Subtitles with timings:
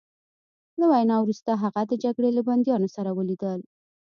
[0.79, 3.59] له وینا وروسته هغه د جګړې له بندیانو سره ولیدل